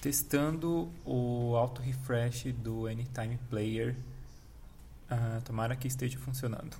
[0.00, 3.96] Testando o auto refresh do Anytime Player.
[5.10, 6.76] Uh, tomara que esteja funcionando.